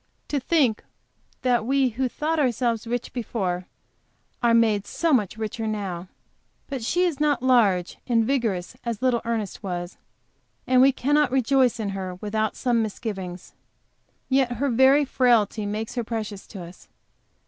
To 0.29 0.39
think 0.39 0.83
that 1.43 1.63
we, 1.63 1.89
who 1.89 2.09
thought 2.09 2.39
ourselves 2.39 2.87
rich 2.87 3.13
before 3.13 3.67
are 4.41 4.55
made 4.55 4.87
so 4.87 5.13
much 5.13 5.37
richer 5.37 5.67
now! 5.67 6.07
But 6.67 6.83
she 6.83 7.03
is 7.03 7.19
not 7.19 7.43
large 7.43 7.97
and 8.07 8.25
vigorous, 8.25 8.75
as 8.83 9.03
little 9.03 9.21
Ernest 9.25 9.61
was, 9.61 9.97
and 10.65 10.81
we 10.81 10.91
cannot 10.91 11.29
rejoice 11.29 11.79
in 11.79 11.89
her 11.89 12.15
without 12.15 12.55
some 12.55 12.81
misgiving. 12.81 13.39
Yet 14.27 14.53
her 14.53 14.71
very 14.71 15.05
frailty 15.05 15.67
makes 15.67 15.93
her 15.93 16.03
precious 16.03 16.47
to 16.47 16.63
us. 16.63 16.87